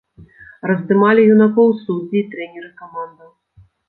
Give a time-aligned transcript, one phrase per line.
[0.69, 3.29] Раздымалі юнакоў суддзі і трэнеры камандаў.